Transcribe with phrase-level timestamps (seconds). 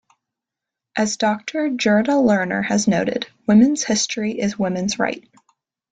[0.97, 5.29] As Doctor Gerda Lerner has noted, 'Women's History is Women's Right.